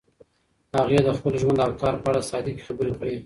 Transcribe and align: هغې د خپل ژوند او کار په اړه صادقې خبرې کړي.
هغې 0.77 0.99
د 1.07 1.09
خپل 1.17 1.33
ژوند 1.41 1.59
او 1.65 1.71
کار 1.81 1.95
په 2.01 2.07
اړه 2.11 2.21
صادقې 2.29 2.63
خبرې 2.67 2.91
کړي. 2.99 3.15